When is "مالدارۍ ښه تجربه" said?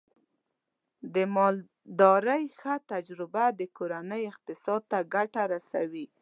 1.35-3.43